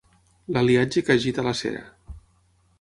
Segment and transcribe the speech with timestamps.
[0.55, 1.85] L'aliatge que agita la cera.